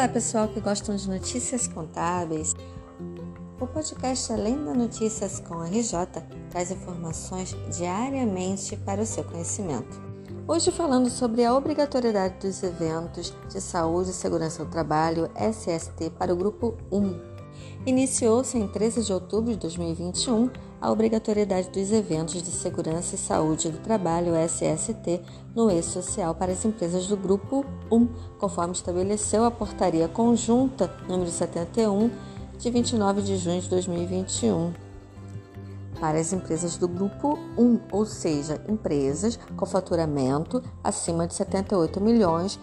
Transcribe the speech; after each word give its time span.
Olá, 0.00 0.08
pessoal 0.08 0.48
que 0.48 0.60
gostam 0.60 0.96
de 0.96 1.06
notícias 1.06 1.68
contábeis. 1.68 2.54
O 3.60 3.66
podcast 3.66 4.32
Além 4.32 4.64
da 4.64 4.72
Notícias 4.72 5.40
com 5.40 5.60
a 5.60 5.66
RJ 5.66 5.92
traz 6.48 6.70
informações 6.70 7.54
diariamente 7.76 8.78
para 8.78 9.02
o 9.02 9.04
seu 9.04 9.22
conhecimento. 9.24 10.00
Hoje 10.48 10.70
falando 10.70 11.10
sobre 11.10 11.44
a 11.44 11.54
obrigatoriedade 11.54 12.38
dos 12.40 12.62
eventos 12.62 13.34
de 13.50 13.60
saúde 13.60 14.08
e 14.08 14.14
segurança 14.14 14.64
do 14.64 14.70
trabalho 14.70 15.30
SST 15.36 16.08
para 16.18 16.32
o 16.32 16.36
grupo 16.36 16.78
1. 16.90 17.39
Iniciou-se 17.86 18.58
em 18.58 18.68
13 18.68 19.02
de 19.04 19.12
outubro 19.12 19.52
de 19.52 19.58
2021 19.58 20.50
a 20.80 20.90
obrigatoriedade 20.90 21.70
dos 21.70 21.90
eventos 21.92 22.42
de 22.42 22.50
segurança 22.50 23.14
e 23.14 23.18
saúde 23.18 23.70
do 23.70 23.78
trabalho 23.78 24.34
SST 24.34 25.20
no 25.54 25.70
e-social 25.70 26.34
para 26.34 26.52
as 26.52 26.64
empresas 26.64 27.06
do 27.06 27.16
grupo 27.16 27.64
1, 27.90 28.08
conforme 28.38 28.74
estabeleceu 28.74 29.44
a 29.44 29.50
portaria 29.50 30.08
conjunta 30.08 30.94
número 31.08 31.30
71 31.30 32.10
de 32.58 32.70
29 32.70 33.22
de 33.22 33.36
junho 33.36 33.60
de 33.60 33.68
2021 33.68 34.72
para 36.00 36.18
as 36.18 36.32
empresas 36.32 36.78
do 36.78 36.88
grupo 36.88 37.38
1, 37.58 37.80
ou 37.92 38.06
seja, 38.06 38.60
empresas 38.66 39.38
com 39.56 39.66
faturamento 39.66 40.62
acima 40.82 41.26
de 41.26 41.34
78 41.34 42.00
milhões, 42.00 42.58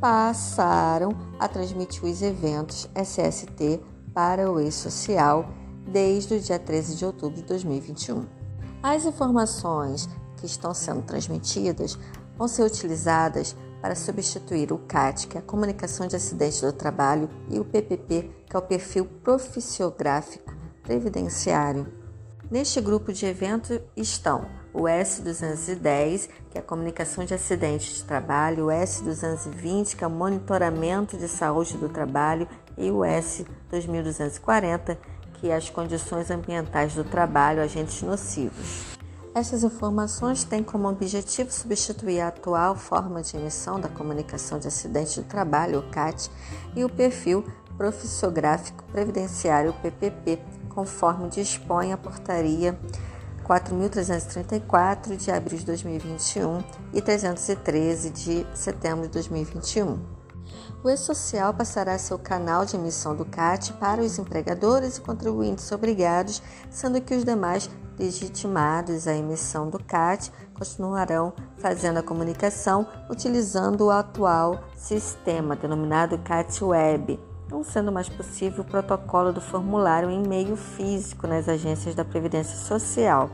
passaram 0.00 1.10
a 1.38 1.46
transmitir 1.46 2.04
os 2.04 2.22
eventos 2.22 2.88
SST 2.94 3.80
para 4.18 4.50
o 4.50 4.60
e-social 4.60 5.48
desde 5.86 6.34
o 6.34 6.40
dia 6.40 6.58
13 6.58 6.96
de 6.96 7.06
outubro 7.06 7.36
de 7.36 7.44
2021. 7.44 8.26
As 8.82 9.04
informações 9.04 10.08
que 10.36 10.44
estão 10.44 10.74
sendo 10.74 11.02
transmitidas 11.02 11.96
vão 12.36 12.48
ser 12.48 12.64
utilizadas 12.64 13.54
para 13.80 13.94
substituir 13.94 14.72
o 14.72 14.78
CAT, 14.78 15.28
que 15.28 15.36
é 15.36 15.40
a 15.40 15.44
Comunicação 15.44 16.08
de 16.08 16.16
Acidentes 16.16 16.60
do 16.60 16.72
Trabalho, 16.72 17.30
e 17.48 17.60
o 17.60 17.64
PPP, 17.64 18.28
que 18.44 18.56
é 18.56 18.58
o 18.58 18.62
Perfil 18.62 19.04
Proficiográfico 19.04 20.52
Previdenciário. 20.82 21.86
Neste 22.50 22.80
grupo 22.80 23.12
de 23.12 23.24
eventos 23.24 23.78
estão 23.96 24.48
o 24.78 24.82
S210, 24.82 26.28
que 26.50 26.56
é 26.56 26.60
a 26.60 26.64
Comunicação 26.64 27.24
de 27.24 27.34
Acidentes 27.34 27.96
de 27.96 28.04
Trabalho, 28.04 28.66
o 28.66 28.68
S220, 28.68 29.96
que 29.96 30.04
é 30.04 30.06
o 30.06 30.10
Monitoramento 30.10 31.16
de 31.16 31.26
Saúde 31.26 31.76
do 31.76 31.88
Trabalho, 31.88 32.46
e 32.76 32.88
o 32.88 32.98
S2240, 32.98 34.96
que 35.34 35.50
as 35.50 35.68
condições 35.68 36.30
ambientais 36.30 36.94
do 36.94 37.02
trabalho, 37.02 37.60
agentes 37.60 38.02
nocivos. 38.02 38.84
Estas 39.34 39.64
informações 39.64 40.44
têm 40.44 40.62
como 40.62 40.88
objetivo 40.88 41.50
substituir 41.50 42.20
a 42.20 42.28
atual 42.28 42.76
forma 42.76 43.20
de 43.20 43.36
emissão 43.36 43.80
da 43.80 43.88
comunicação 43.88 44.60
de 44.60 44.68
acidente 44.68 45.20
do 45.20 45.26
trabalho, 45.26 45.80
o 45.80 45.90
CAT, 45.90 46.30
e 46.76 46.84
o 46.84 46.88
perfil 46.88 47.44
profissiográfico 47.76 48.84
previdenciário, 48.84 49.74
PPP, 49.82 50.40
conforme 50.68 51.28
dispõe 51.28 51.92
a 51.92 51.96
portaria 51.96 52.78
4.334 53.48 55.16
de 55.16 55.30
abril 55.30 55.58
de 55.58 55.64
2021 55.64 56.62
e 56.92 57.00
313 57.00 58.10
de 58.10 58.46
setembro 58.52 59.06
de 59.06 59.12
2021. 59.14 59.98
O 60.84 60.90
E-Social 60.90 61.54
passará 61.54 61.94
a 61.94 61.98
ser 61.98 62.14
o 62.14 62.18
canal 62.18 62.66
de 62.66 62.76
emissão 62.76 63.16
do 63.16 63.24
CAT 63.24 63.72
para 63.74 64.02
os 64.02 64.18
empregadores 64.18 64.98
e 64.98 65.00
contribuintes 65.00 65.72
obrigados, 65.72 66.42
sendo 66.70 67.00
que 67.00 67.14
os 67.14 67.24
demais 67.24 67.68
legitimados 67.98 69.08
à 69.08 69.14
emissão 69.14 69.68
do 69.68 69.82
CAT 69.82 70.30
continuarão 70.54 71.32
fazendo 71.56 71.98
a 71.98 72.02
comunicação 72.02 72.86
utilizando 73.10 73.86
o 73.86 73.90
atual 73.90 74.62
sistema 74.76 75.56
denominado 75.56 76.18
CAT 76.18 76.62
Web, 76.62 77.18
não 77.50 77.64
sendo 77.64 77.90
mais 77.90 78.08
possível 78.08 78.62
o 78.62 78.66
protocolo 78.66 79.32
do 79.32 79.40
formulário 79.40 80.10
em 80.10 80.22
meio 80.22 80.54
físico 80.54 81.26
nas 81.26 81.48
agências 81.48 81.94
da 81.94 82.04
Previdência 82.04 82.56
Social. 82.56 83.30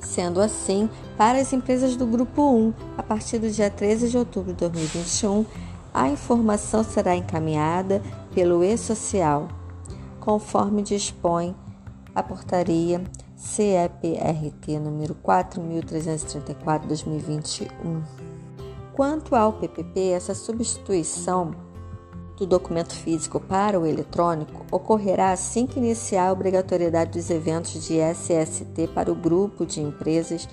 Sendo 0.00 0.40
assim, 0.40 0.90
para 1.16 1.38
as 1.38 1.52
empresas 1.52 1.94
do 1.94 2.04
Grupo 2.06 2.42
1, 2.42 2.72
a 2.96 3.02
partir 3.02 3.38
do 3.38 3.50
dia 3.50 3.70
13 3.70 4.08
de 4.08 4.16
outubro 4.16 4.52
de 4.52 4.58
2021, 4.60 5.44
a 5.92 6.08
informação 6.08 6.82
será 6.82 7.14
encaminhada 7.14 8.00
pelo 8.34 8.64
e-social, 8.64 9.48
conforme 10.18 10.80
dispõe 10.82 11.54
a 12.14 12.22
portaria 12.22 13.02
CEPRT 13.36 14.78
número 14.78 15.14
4334/2021. 15.16 18.02
Quanto 18.92 19.34
ao 19.34 19.54
PPP, 19.54 20.10
essa 20.10 20.34
substituição 20.34 21.52
do 22.40 22.46
documento 22.46 22.94
físico 22.94 23.38
para 23.38 23.78
o 23.78 23.86
eletrônico 23.86 24.64
ocorrerá 24.72 25.30
assim 25.30 25.66
que 25.66 25.78
iniciar 25.78 26.28
a 26.28 26.32
obrigatoriedade 26.32 27.18
dos 27.18 27.28
eventos 27.28 27.86
de 27.86 27.98
SST 28.00 28.88
para 28.94 29.12
o 29.12 29.14
grupo 29.14 29.66
de 29.66 29.82
empresas, 29.82 30.48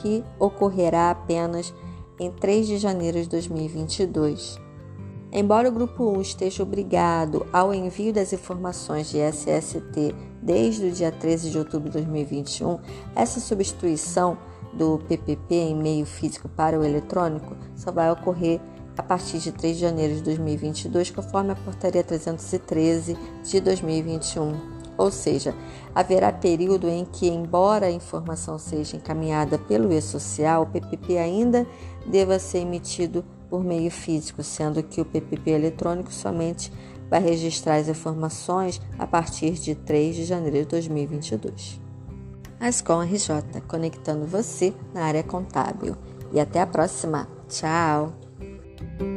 que 0.00 0.22
ocorrerá 0.38 1.10
apenas 1.10 1.74
em 2.18 2.30
3 2.30 2.68
de 2.68 2.78
janeiro 2.78 3.20
de 3.20 3.28
2022. 3.28 4.60
Embora 5.32 5.68
o 5.68 5.72
Grupo 5.72 6.04
1 6.16 6.20
esteja 6.20 6.62
obrigado 6.62 7.44
ao 7.52 7.74
envio 7.74 8.12
das 8.12 8.32
informações 8.32 9.10
de 9.10 9.18
SST 9.18 10.14
desde 10.40 10.86
o 10.86 10.92
dia 10.92 11.10
13 11.10 11.50
de 11.50 11.58
outubro 11.58 11.88
de 11.88 11.94
2021, 11.94 12.78
essa 13.16 13.40
substituição 13.40 14.38
do 14.74 14.98
PPP 15.08 15.54
em 15.54 15.74
meio 15.74 16.06
físico 16.06 16.48
para 16.48 16.78
o 16.78 16.84
eletrônico 16.84 17.56
só 17.74 17.90
vai 17.90 18.10
ocorrer 18.10 18.60
a 18.96 19.02
partir 19.02 19.38
de 19.38 19.52
3 19.52 19.76
de 19.76 19.82
janeiro 19.82 20.14
de 20.14 20.22
2022, 20.22 21.10
conforme 21.10 21.52
a 21.52 21.56
Portaria 21.56 22.04
313 22.04 23.16
de 23.42 23.60
2021. 23.60 24.82
Ou 24.98 25.10
seja, 25.10 25.54
haverá 25.94 26.30
período 26.30 26.88
em 26.88 27.04
que, 27.04 27.26
embora 27.28 27.86
a 27.86 27.90
informação 27.90 28.58
seja 28.58 28.96
encaminhada 28.96 29.58
pelo 29.58 29.92
e-social, 29.92 30.62
o 30.62 30.66
PPP 30.66 31.18
ainda 31.18 31.66
deva 32.06 32.38
ser 32.38 32.58
emitido 32.58 33.24
por 33.48 33.64
meio 33.64 33.90
físico, 33.90 34.42
sendo 34.42 34.82
que 34.82 35.00
o 35.00 35.04
PPP 35.04 35.50
eletrônico 35.50 36.12
somente 36.12 36.72
vai 37.08 37.20
registrar 37.20 37.76
as 37.76 37.88
informações 37.88 38.80
a 38.98 39.06
partir 39.06 39.52
de 39.52 39.74
3 39.74 40.16
de 40.16 40.24
janeiro 40.24 40.58
de 40.58 40.66
2022. 40.66 41.80
Ascom 42.60 43.02
RJ, 43.02 43.60
conectando 43.66 44.24
você 44.24 44.72
na 44.94 45.04
área 45.04 45.22
contábil. 45.22 45.96
E 46.32 46.40
até 46.40 46.60
a 46.60 46.66
próxima. 46.66 47.28
Tchau! 47.48 48.14
thank 48.82 49.00
you. 49.02 49.11